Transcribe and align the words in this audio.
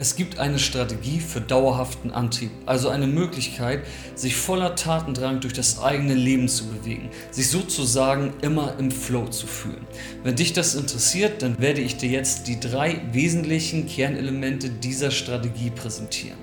Es 0.00 0.16
gibt 0.16 0.40
eine 0.40 0.58
Strategie 0.58 1.20
für 1.20 1.40
dauerhaften 1.40 2.10
Antrieb, 2.10 2.50
also 2.66 2.88
eine 2.88 3.06
Möglichkeit, 3.06 3.84
sich 4.16 4.34
voller 4.34 4.74
Tatendrang 4.74 5.38
durch 5.38 5.52
das 5.52 5.80
eigene 5.80 6.14
Leben 6.14 6.48
zu 6.48 6.66
bewegen, 6.66 7.10
sich 7.30 7.48
sozusagen 7.48 8.32
immer 8.42 8.76
im 8.80 8.90
Flow 8.90 9.28
zu 9.28 9.46
fühlen. 9.46 9.86
Wenn 10.24 10.34
dich 10.34 10.52
das 10.52 10.74
interessiert, 10.74 11.42
dann 11.42 11.60
werde 11.60 11.80
ich 11.80 11.96
dir 11.96 12.08
jetzt 12.08 12.48
die 12.48 12.58
drei 12.58 13.02
wesentlichen 13.12 13.86
Kernelemente 13.86 14.68
dieser 14.68 15.12
Strategie 15.12 15.70
präsentieren. 15.70 16.38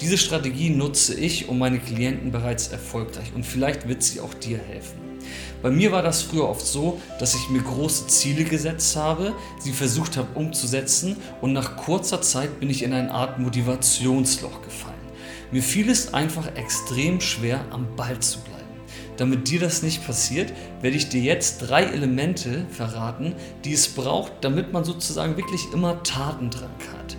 Diese 0.00 0.16
Strategie 0.16 0.70
nutze 0.70 1.14
ich 1.14 1.48
um 1.48 1.58
meine 1.58 1.80
Klienten 1.80 2.30
bereits 2.30 2.68
erfolgreich 2.68 3.32
und 3.34 3.44
vielleicht 3.44 3.88
wird 3.88 4.04
sie 4.04 4.20
auch 4.20 4.32
dir 4.32 4.58
helfen. 4.58 5.11
Bei 5.62 5.70
mir 5.70 5.92
war 5.92 6.02
das 6.02 6.22
früher 6.22 6.48
oft 6.48 6.66
so, 6.66 7.00
dass 7.18 7.34
ich 7.34 7.48
mir 7.48 7.62
große 7.62 8.06
Ziele 8.08 8.44
gesetzt 8.44 8.96
habe, 8.96 9.32
sie 9.60 9.72
versucht 9.72 10.16
habe 10.16 10.28
umzusetzen 10.34 11.16
und 11.40 11.52
nach 11.52 11.76
kurzer 11.76 12.20
Zeit 12.20 12.60
bin 12.60 12.68
ich 12.68 12.82
in 12.82 12.92
eine 12.92 13.12
Art 13.12 13.38
Motivationsloch 13.38 14.62
gefallen. 14.62 14.94
Mir 15.52 15.62
fiel 15.62 15.90
es 15.90 16.14
einfach 16.14 16.56
extrem 16.56 17.20
schwer, 17.20 17.64
am 17.70 17.94
Ball 17.94 18.18
zu 18.20 18.40
bleiben. 18.40 18.62
Damit 19.16 19.48
dir 19.48 19.60
das 19.60 19.82
nicht 19.82 20.04
passiert, 20.04 20.52
werde 20.80 20.96
ich 20.96 21.10
dir 21.10 21.20
jetzt 21.20 21.58
drei 21.58 21.84
Elemente 21.84 22.66
verraten, 22.70 23.34
die 23.64 23.72
es 23.72 23.88
braucht, 23.88 24.32
damit 24.40 24.72
man 24.72 24.84
sozusagen 24.84 25.36
wirklich 25.36 25.60
immer 25.72 26.02
Tatendrang 26.02 26.70
hat. 26.92 27.16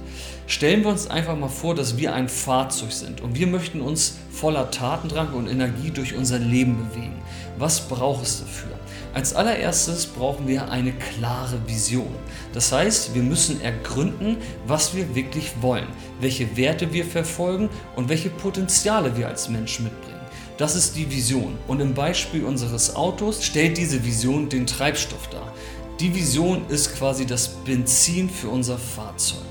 Stellen 0.48 0.82
wir 0.82 0.90
uns 0.90 1.08
einfach 1.08 1.38
mal 1.38 1.48
vor, 1.48 1.76
dass 1.76 1.98
wir 1.98 2.14
ein 2.14 2.28
Fahrzeug 2.28 2.92
sind 2.92 3.22
und 3.22 3.38
wir 3.38 3.48
möchten 3.48 3.80
uns 3.80 4.18
voller 4.34 4.72
Tatendrang 4.72 5.34
und 5.34 5.48
Energie 5.48 5.92
durch 5.92 6.16
unser 6.16 6.40
Leben 6.40 6.90
bewegen. 6.90 7.22
Was 7.58 7.88
braucht 7.88 8.24
es 8.24 8.40
dafür? 8.40 8.72
Als 9.14 9.36
allererstes 9.36 10.08
brauchen 10.08 10.48
wir 10.48 10.72
eine 10.72 10.92
klare 10.92 11.60
Vision. 11.68 12.16
Das 12.52 12.72
heißt, 12.72 13.14
wir 13.14 13.22
müssen 13.22 13.62
ergründen, 13.62 14.38
was 14.66 14.96
wir 14.96 15.16
wirklich 15.16 15.52
wollen, 15.62 15.88
welche 16.20 16.58
Werte 16.58 16.92
wir 16.92 17.06
verfolgen 17.06 17.70
und 17.96 18.10
welche 18.10 18.32
Potenziale 18.32 19.16
wir 19.16 19.28
als 19.28 19.50
Mensch 19.50 19.80
mitbringen. 19.80 20.20
Das 20.58 20.76
ist 20.76 20.96
die 20.96 21.10
Vision 21.12 21.58
und 21.68 21.80
im 21.80 21.94
Beispiel 21.94 22.44
unseres 22.44 22.96
Autos 22.96 23.44
stellt 23.44 23.78
diese 23.78 24.04
Vision 24.04 24.50
den 24.50 24.66
Treibstoff 24.66 25.30
dar. 25.30 25.54
Die 26.00 26.14
Vision 26.14 26.66
ist 26.70 26.96
quasi 26.96 27.26
das 27.26 27.48
Benzin 27.48 28.30
für 28.30 28.50
unser 28.50 28.78
Fahrzeug. 28.78 29.42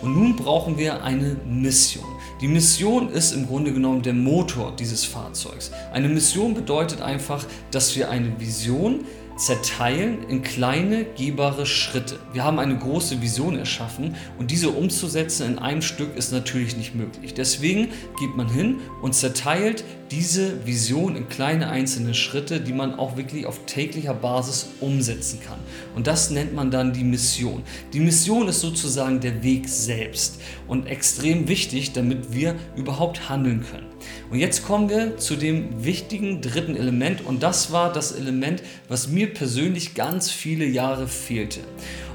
Und 0.00 0.14
nun 0.14 0.36
brauchen 0.36 0.78
wir 0.78 1.02
eine 1.02 1.36
Mission. 1.44 2.06
Die 2.40 2.46
Mission 2.46 3.10
ist 3.10 3.32
im 3.32 3.48
Grunde 3.48 3.72
genommen 3.72 4.02
der 4.02 4.14
Motor 4.14 4.72
dieses 4.78 5.04
Fahrzeugs. 5.04 5.72
Eine 5.92 6.08
Mission 6.08 6.54
bedeutet 6.54 7.00
einfach, 7.00 7.44
dass 7.72 7.96
wir 7.96 8.10
eine 8.10 8.38
Vision 8.38 9.04
zerteilen 9.36 10.24
in 10.28 10.42
kleine, 10.42 11.04
gehbare 11.16 11.66
Schritte. 11.66 12.20
Wir 12.32 12.44
haben 12.44 12.60
eine 12.60 12.78
große 12.78 13.20
Vision 13.22 13.56
erschaffen 13.58 14.14
und 14.38 14.52
diese 14.52 14.68
umzusetzen 14.68 15.46
in 15.46 15.58
einem 15.58 15.82
Stück 15.82 16.16
ist 16.16 16.30
natürlich 16.30 16.76
nicht 16.76 16.94
möglich. 16.94 17.34
Deswegen 17.34 17.88
geht 18.20 18.36
man 18.36 18.48
hin 18.48 18.76
und 19.02 19.16
zerteilt 19.16 19.84
diese 20.10 20.66
Vision 20.66 21.16
in 21.16 21.28
kleine 21.28 21.68
einzelne 21.68 22.14
Schritte, 22.14 22.60
die 22.60 22.72
man 22.72 22.94
auch 22.94 23.16
wirklich 23.16 23.46
auf 23.46 23.66
täglicher 23.66 24.14
Basis 24.14 24.68
umsetzen 24.80 25.40
kann. 25.40 25.58
Und 25.94 26.06
das 26.06 26.30
nennt 26.30 26.54
man 26.54 26.70
dann 26.70 26.92
die 26.92 27.04
Mission. 27.04 27.62
Die 27.92 28.00
Mission 28.00 28.48
ist 28.48 28.60
sozusagen 28.60 29.20
der 29.20 29.42
Weg 29.42 29.68
selbst 29.68 30.40
und 30.66 30.86
extrem 30.86 31.48
wichtig, 31.48 31.92
damit 31.92 32.32
wir 32.32 32.54
überhaupt 32.76 33.28
handeln 33.28 33.64
können. 33.70 33.86
Und 34.30 34.38
jetzt 34.38 34.64
kommen 34.64 34.88
wir 34.88 35.16
zu 35.18 35.36
dem 35.36 35.84
wichtigen 35.84 36.40
dritten 36.40 36.76
Element 36.76 37.24
und 37.24 37.42
das 37.42 37.72
war 37.72 37.92
das 37.92 38.12
Element, 38.12 38.62
was 38.88 39.08
mir 39.08 39.32
persönlich 39.32 39.94
ganz 39.94 40.30
viele 40.30 40.66
Jahre 40.66 41.08
fehlte. 41.08 41.60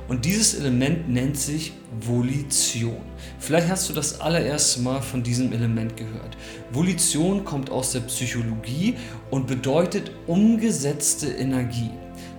Und 0.07 0.25
dieses 0.25 0.55
Element 0.55 1.09
nennt 1.09 1.37
sich 1.37 1.73
Volition. 2.01 3.01
Vielleicht 3.39 3.69
hast 3.69 3.89
du 3.89 3.93
das 3.93 4.19
allererste 4.19 4.81
Mal 4.81 5.01
von 5.01 5.23
diesem 5.23 5.53
Element 5.53 5.95
gehört. 5.95 6.37
Volition 6.71 7.45
kommt 7.45 7.69
aus 7.69 7.93
der 7.93 8.01
Psychologie 8.01 8.95
und 9.31 9.47
bedeutet 9.47 10.11
umgesetzte 10.27 11.27
Energie. 11.27 11.91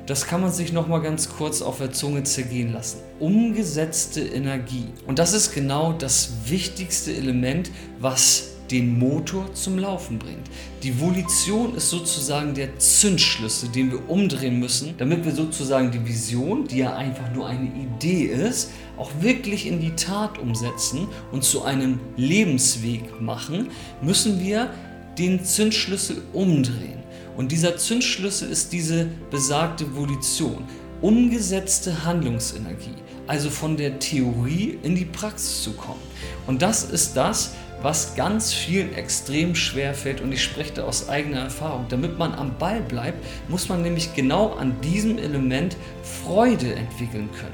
Das 0.06 0.26
kann 0.26 0.42
man 0.42 0.52
sich 0.52 0.72
noch 0.72 0.86
mal 0.86 1.00
ganz 1.00 1.30
kurz 1.30 1.62
auf 1.62 1.78
der 1.78 1.90
Zunge 1.90 2.24
zergehen 2.24 2.74
lassen. 2.74 2.98
Umgesetzte 3.20 4.20
Energie. 4.20 4.88
Und 5.06 5.18
das 5.18 5.32
ist 5.32 5.54
genau 5.54 5.94
das 5.94 6.30
wichtigste 6.46 7.14
Element, 7.14 7.70
was 7.98 8.53
den 8.74 8.98
Motor 8.98 9.54
zum 9.54 9.78
Laufen 9.78 10.18
bringt. 10.18 10.50
Die 10.82 11.00
Volition 11.00 11.76
ist 11.76 11.90
sozusagen 11.90 12.54
der 12.54 12.76
Zündschlüssel, 12.76 13.68
den 13.68 13.92
wir 13.92 14.10
umdrehen 14.10 14.58
müssen, 14.58 14.94
damit 14.98 15.24
wir 15.24 15.30
sozusagen 15.30 15.92
die 15.92 16.04
Vision, 16.04 16.66
die 16.66 16.78
ja 16.78 16.96
einfach 16.96 17.32
nur 17.32 17.46
eine 17.46 17.68
Idee 17.68 18.24
ist, 18.24 18.72
auch 18.96 19.12
wirklich 19.20 19.68
in 19.68 19.80
die 19.80 19.92
Tat 19.92 20.38
umsetzen 20.38 21.06
und 21.30 21.44
zu 21.44 21.62
einem 21.62 22.00
Lebensweg 22.16 23.20
machen, 23.20 23.68
müssen 24.02 24.42
wir 24.42 24.70
den 25.18 25.44
Zündschlüssel 25.44 26.22
umdrehen. 26.32 27.04
Und 27.36 27.52
dieser 27.52 27.76
Zündschlüssel 27.76 28.50
ist 28.50 28.72
diese 28.72 29.06
besagte 29.30 29.94
Volition, 29.94 30.64
umgesetzte 31.00 32.04
Handlungsenergie, 32.04 32.96
also 33.28 33.50
von 33.50 33.76
der 33.76 34.00
Theorie 34.00 34.80
in 34.82 34.96
die 34.96 35.04
Praxis 35.04 35.62
zu 35.62 35.74
kommen. 35.74 36.02
Und 36.48 36.60
das 36.60 36.82
ist 36.82 37.16
das, 37.16 37.54
was 37.84 38.16
ganz 38.16 38.54
vielen 38.54 38.94
extrem 38.94 39.54
schwer 39.54 39.92
fällt 39.92 40.22
und 40.22 40.32
ich 40.32 40.42
spreche 40.42 40.72
da 40.72 40.84
aus 40.84 41.10
eigener 41.10 41.40
Erfahrung. 41.40 41.84
Damit 41.90 42.18
man 42.18 42.34
am 42.34 42.56
Ball 42.58 42.80
bleibt, 42.80 43.22
muss 43.48 43.68
man 43.68 43.82
nämlich 43.82 44.14
genau 44.14 44.54
an 44.54 44.80
diesem 44.80 45.18
Element 45.18 45.76
Freude 46.02 46.74
entwickeln 46.74 47.28
können. 47.38 47.52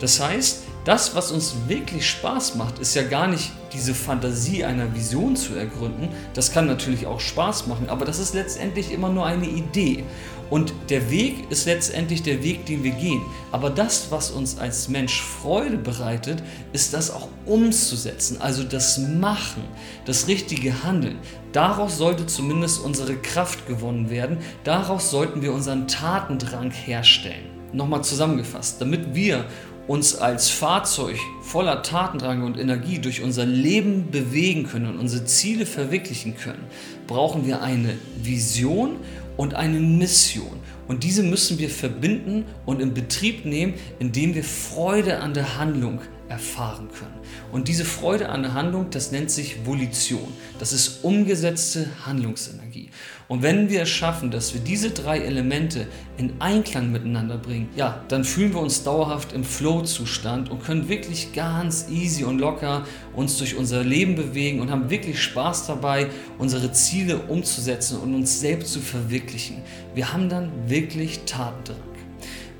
Das 0.00 0.20
heißt, 0.20 0.62
das, 0.84 1.14
was 1.14 1.30
uns 1.30 1.54
wirklich 1.68 2.08
Spaß 2.08 2.56
macht, 2.56 2.80
ist 2.80 2.94
ja 2.94 3.02
gar 3.02 3.28
nicht 3.28 3.52
diese 3.72 3.94
Fantasie 3.94 4.64
einer 4.64 4.94
Vision 4.94 5.36
zu 5.36 5.54
ergründen. 5.54 6.08
Das 6.34 6.52
kann 6.52 6.66
natürlich 6.66 7.06
auch 7.06 7.20
Spaß 7.20 7.68
machen, 7.68 7.88
aber 7.88 8.04
das 8.04 8.18
ist 8.18 8.34
letztendlich 8.34 8.92
immer 8.92 9.08
nur 9.08 9.24
eine 9.24 9.46
Idee. 9.46 10.04
Und 10.50 10.74
der 10.90 11.10
Weg 11.10 11.50
ist 11.50 11.64
letztendlich 11.64 12.22
der 12.24 12.42
Weg, 12.42 12.66
den 12.66 12.84
wir 12.84 12.90
gehen. 12.90 13.22
Aber 13.52 13.70
das, 13.70 14.08
was 14.10 14.30
uns 14.30 14.58
als 14.58 14.88
Mensch 14.88 15.22
Freude 15.22 15.78
bereitet, 15.78 16.42
ist 16.74 16.92
das 16.92 17.10
auch 17.10 17.28
umzusetzen. 17.46 18.38
Also 18.40 18.62
das 18.62 18.98
Machen, 18.98 19.62
das 20.04 20.26
richtige 20.26 20.82
Handeln. 20.82 21.18
Daraus 21.52 21.96
sollte 21.96 22.26
zumindest 22.26 22.84
unsere 22.84 23.16
Kraft 23.16 23.66
gewonnen 23.66 24.10
werden. 24.10 24.38
Daraus 24.64 25.10
sollten 25.10 25.40
wir 25.40 25.54
unseren 25.54 25.88
Tatendrang 25.88 26.70
herstellen. 26.70 27.61
Nochmal 27.72 28.04
zusammengefasst, 28.04 28.80
damit 28.80 29.14
wir 29.14 29.44
uns 29.88 30.14
als 30.14 30.50
Fahrzeug 30.50 31.16
voller 31.42 31.82
Tatendrang 31.82 32.42
und 32.42 32.58
Energie 32.58 32.98
durch 32.98 33.22
unser 33.22 33.44
Leben 33.44 34.10
bewegen 34.10 34.64
können 34.64 34.86
und 34.86 34.98
unsere 34.98 35.24
Ziele 35.24 35.66
verwirklichen 35.66 36.36
können, 36.36 36.64
brauchen 37.06 37.46
wir 37.46 37.62
eine 37.62 37.94
Vision 38.22 38.96
und 39.36 39.54
eine 39.54 39.80
Mission. 39.80 40.60
Und 40.88 41.04
diese 41.04 41.22
müssen 41.22 41.58
wir 41.58 41.70
verbinden 41.70 42.44
und 42.66 42.80
in 42.80 42.94
Betrieb 42.94 43.44
nehmen, 43.44 43.74
indem 43.98 44.34
wir 44.34 44.44
Freude 44.44 45.20
an 45.20 45.34
der 45.34 45.58
Handlung 45.58 46.00
erfahren 46.32 46.88
können. 46.98 47.14
Und 47.52 47.68
diese 47.68 47.84
Freude 47.84 48.30
an 48.30 48.42
der 48.42 48.54
Handlung, 48.54 48.88
das 48.90 49.12
nennt 49.12 49.30
sich 49.30 49.66
Volition. 49.66 50.32
Das 50.58 50.72
ist 50.72 51.04
umgesetzte 51.04 51.86
Handlungsenergie. 52.06 52.88
Und 53.28 53.42
wenn 53.42 53.68
wir 53.68 53.82
es 53.82 53.90
schaffen, 53.90 54.30
dass 54.30 54.54
wir 54.54 54.60
diese 54.60 54.90
drei 54.90 55.18
Elemente 55.18 55.86
in 56.16 56.34
Einklang 56.40 56.90
miteinander 56.90 57.36
bringen, 57.36 57.68
ja, 57.76 58.02
dann 58.08 58.24
fühlen 58.24 58.54
wir 58.54 58.60
uns 58.60 58.82
dauerhaft 58.82 59.32
im 59.32 59.44
Flow-Zustand 59.44 60.50
und 60.50 60.64
können 60.64 60.88
wirklich 60.88 61.32
ganz 61.34 61.86
easy 61.90 62.24
und 62.24 62.38
locker 62.38 62.86
uns 63.14 63.36
durch 63.38 63.56
unser 63.56 63.84
Leben 63.84 64.14
bewegen 64.14 64.60
und 64.60 64.70
haben 64.70 64.88
wirklich 64.88 65.20
Spaß 65.22 65.66
dabei, 65.66 66.08
unsere 66.38 66.72
Ziele 66.72 67.18
umzusetzen 67.18 67.98
und 67.98 68.14
uns 68.14 68.40
selbst 68.40 68.72
zu 68.72 68.80
verwirklichen. 68.80 69.58
Wir 69.94 70.12
haben 70.12 70.30
dann 70.30 70.50
wirklich 70.72 71.20
Tatendrang. 71.26 71.76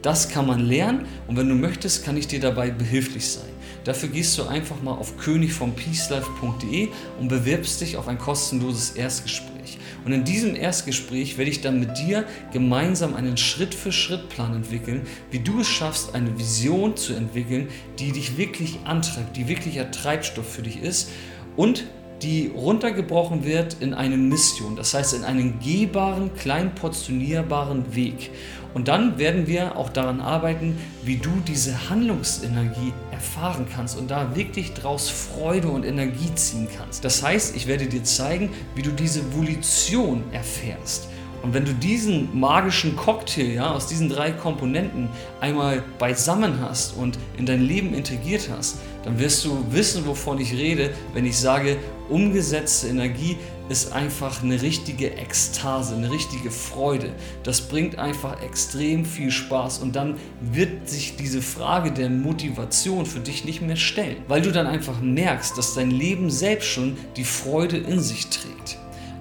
Das 0.02 0.28
kann 0.28 0.46
man 0.46 0.60
lernen 0.60 1.06
und 1.28 1.36
wenn 1.38 1.48
du 1.48 1.54
möchtest, 1.54 2.04
kann 2.04 2.16
ich 2.16 2.26
dir 2.26 2.40
dabei 2.40 2.70
behilflich 2.70 3.26
sein. 3.26 3.48
Dafür 3.84 4.10
gehst 4.10 4.36
du 4.36 4.44
einfach 4.44 4.82
mal 4.82 4.92
auf 4.92 5.16
königvompeacelife.de 5.16 6.88
und 7.18 7.28
bewirbst 7.28 7.80
dich 7.80 7.96
auf 7.96 8.08
ein 8.08 8.18
kostenloses 8.18 8.90
Erstgespräch. 8.90 9.78
Und 10.04 10.12
in 10.12 10.24
diesem 10.24 10.54
Erstgespräch 10.54 11.38
werde 11.38 11.50
ich 11.50 11.62
dann 11.62 11.80
mit 11.80 11.96
dir 11.96 12.26
gemeinsam 12.52 13.14
einen 13.14 13.38
Schritt-für-Schritt-Plan 13.38 14.56
entwickeln, 14.56 15.02
wie 15.30 15.38
du 15.38 15.60
es 15.60 15.68
schaffst, 15.68 16.14
eine 16.14 16.38
Vision 16.38 16.96
zu 16.96 17.14
entwickeln, 17.14 17.68
die 17.98 18.12
dich 18.12 18.36
wirklich 18.36 18.80
antreibt, 18.84 19.36
die 19.36 19.48
wirklicher 19.48 19.90
Treibstoff 19.90 20.52
für 20.52 20.62
dich 20.62 20.82
ist 20.82 21.08
und 21.56 21.84
die 22.22 22.52
runtergebrochen 22.54 23.44
wird 23.44 23.76
in 23.80 23.94
eine 23.94 24.16
Mission, 24.16 24.76
das 24.76 24.94
heißt 24.94 25.14
in 25.14 25.24
einen 25.24 25.58
gehbaren, 25.60 26.34
klein 26.34 26.74
portionierbaren 26.74 27.94
Weg. 27.94 28.30
Und 28.74 28.88
dann 28.88 29.18
werden 29.18 29.46
wir 29.46 29.76
auch 29.76 29.90
daran 29.90 30.20
arbeiten, 30.20 30.78
wie 31.02 31.16
du 31.16 31.30
diese 31.46 31.90
Handlungsenergie 31.90 32.92
erfahren 33.10 33.66
kannst 33.74 33.98
und 33.98 34.10
da 34.10 34.34
wirklich 34.34 34.72
draus 34.72 35.10
Freude 35.10 35.68
und 35.68 35.84
Energie 35.84 36.34
ziehen 36.34 36.68
kannst. 36.78 37.04
Das 37.04 37.22
heißt, 37.22 37.54
ich 37.54 37.66
werde 37.66 37.86
dir 37.86 38.02
zeigen, 38.04 38.50
wie 38.74 38.82
du 38.82 38.90
diese 38.90 39.34
Volition 39.34 40.22
erfährst 40.32 41.08
Und 41.42 41.54
wenn 41.54 41.64
du 41.64 41.74
diesen 41.74 42.38
magischen 42.38 42.94
Cocktail 42.94 43.54
ja, 43.54 43.72
aus 43.72 43.88
diesen 43.88 44.08
drei 44.08 44.30
Komponenten 44.30 45.08
einmal 45.40 45.82
beisammen 45.98 46.60
hast 46.60 46.96
und 46.96 47.18
in 47.36 47.46
dein 47.46 47.62
Leben 47.62 47.94
integriert 47.94 48.48
hast, 48.56 48.78
dann 49.04 49.18
wirst 49.18 49.44
du 49.44 49.64
wissen, 49.70 50.06
wovon 50.06 50.38
ich 50.38 50.52
rede, 50.52 50.90
wenn 51.14 51.26
ich 51.26 51.36
sage, 51.36 51.78
umgesetzte 52.08 52.88
Energie 52.88 53.36
ist 53.68 53.92
einfach 53.92 54.42
eine 54.42 54.60
richtige 54.60 55.16
Ekstase, 55.16 55.94
eine 55.94 56.10
richtige 56.10 56.50
Freude. 56.50 57.12
Das 57.42 57.62
bringt 57.62 57.98
einfach 57.98 58.42
extrem 58.42 59.04
viel 59.04 59.30
Spaß 59.30 59.78
und 59.78 59.96
dann 59.96 60.18
wird 60.40 60.88
sich 60.88 61.16
diese 61.16 61.42
Frage 61.42 61.90
der 61.90 62.10
Motivation 62.10 63.06
für 63.06 63.20
dich 63.20 63.44
nicht 63.44 63.62
mehr 63.62 63.76
stellen, 63.76 64.18
weil 64.28 64.42
du 64.42 64.52
dann 64.52 64.66
einfach 64.66 65.00
merkst, 65.00 65.56
dass 65.56 65.74
dein 65.74 65.90
Leben 65.90 66.30
selbst 66.30 66.68
schon 66.68 66.96
die 67.16 67.24
Freude 67.24 67.78
in 67.78 68.00
sich 68.00 68.28
trägt. 68.28 68.61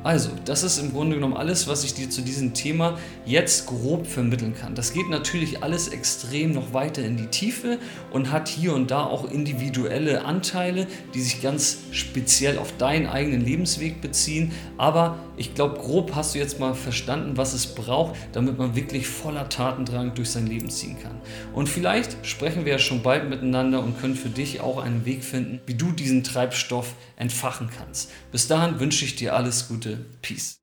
Also, 0.03 0.31
das 0.45 0.63
ist 0.63 0.80
im 0.80 0.94
Grunde 0.94 1.15
genommen 1.15 1.38
alles, 1.38 1.68
was 1.68 1.83
ich 1.83 1.94
dir 1.94 2.09
zu 2.09 2.24
diesem 2.24 2.56
Thema 2.56 2.98
jetzt 3.24 3.68
grob 3.68 4.07
vermitteln 4.07 4.56
kann. 4.56 4.74
Das 4.74 4.94
geht 4.94 5.07
natürlich 5.09 5.62
alles 5.62 5.89
extrem 5.89 6.53
noch 6.53 6.74
weiter 6.74 7.03
in 7.03 7.18
die 7.18 7.27
Tiefe 7.27 7.77
und 8.12 8.31
hat 8.31 8.50
hier 8.50 8.74
und 8.74 8.89
da 8.89 9.03
auch 9.03 9.30
individuelle 9.30 10.25
Anteile, 10.25 10.88
die 11.13 11.21
sich 11.21 11.42
ganz 11.42 11.77
speziell 11.92 12.57
auf 12.57 12.75
deinen 12.77 13.06
eigenen 13.06 13.45
Lebensweg 13.45 14.01
beziehen. 14.01 14.51
Aber 14.77 15.19
ich 15.38 15.53
glaube, 15.53 15.80
grob 15.80 16.15
hast 16.15 16.33
du 16.33 16.39
jetzt 16.39 16.59
mal 16.59 16.74
verstanden, 16.74 17.38
was 17.38 17.53
es 17.53 17.68
braucht, 17.68 18.15
damit 18.31 18.57
man 18.57 18.75
wirklich 18.75 19.07
voller 19.07 19.50
Tatendrang 19.50 20.15
durch 20.15 20.31
sein 20.31 20.48
Leben 20.48 20.71
ziehen 20.71 20.98
kann. 21.01 21.21
Und 21.53 21.69
vielleicht 21.69 22.25
sprechen 22.25 22.65
wir 22.65 22.74
ja 22.74 22.80
schon 22.80 23.03
bald 23.03 23.30
miteinander 23.30 23.83
und 23.83 24.00
können 24.00 24.15
für 24.15 24.30
dich 24.30 24.62
auch 24.62 24.83
einen 24.83 25.06
Weg 25.06 25.24
finden, 25.24 25.59
wie 25.68 25.75
du 25.75 25.92
diesen 25.92 26.24
Treibstoff 26.24 26.95
entfachen 27.18 27.69
kannst. 27.75 28.12
Bis 28.31 28.48
dahin 28.48 28.80
wünsche 28.80 29.06
ich 29.06 29.15
dir 29.15 29.36
alles 29.36 29.68
Gute. 29.68 29.90
Peace. 30.21 30.60